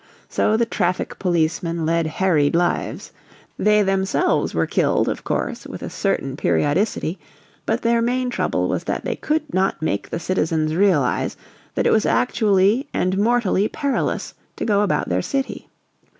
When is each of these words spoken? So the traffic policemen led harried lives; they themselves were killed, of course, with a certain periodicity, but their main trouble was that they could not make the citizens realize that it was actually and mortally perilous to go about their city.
So 0.29 0.57
the 0.57 0.65
traffic 0.65 1.19
policemen 1.19 1.85
led 1.85 2.07
harried 2.07 2.55
lives; 2.55 3.11
they 3.59 3.83
themselves 3.83 4.51
were 4.55 4.65
killed, 4.65 5.07
of 5.07 5.23
course, 5.23 5.67
with 5.67 5.83
a 5.83 5.91
certain 5.91 6.35
periodicity, 6.35 7.19
but 7.67 7.83
their 7.83 8.01
main 8.01 8.31
trouble 8.31 8.67
was 8.67 8.85
that 8.85 9.05
they 9.05 9.15
could 9.15 9.53
not 9.53 9.79
make 9.79 10.09
the 10.09 10.19
citizens 10.19 10.75
realize 10.75 11.37
that 11.75 11.85
it 11.85 11.91
was 11.93 12.07
actually 12.07 12.87
and 12.91 13.15
mortally 13.19 13.67
perilous 13.67 14.33
to 14.55 14.65
go 14.65 14.81
about 14.81 15.07
their 15.09 15.21
city. 15.21 15.69